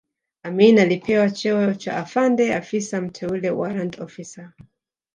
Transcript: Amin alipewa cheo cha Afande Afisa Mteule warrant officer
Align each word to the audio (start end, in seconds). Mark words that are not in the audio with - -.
Amin 0.45 0.79
alipewa 0.79 1.29
cheo 1.29 1.73
cha 1.73 1.97
Afande 1.97 2.53
Afisa 2.55 3.01
Mteule 3.01 3.49
warrant 3.55 3.99
officer 3.99 4.53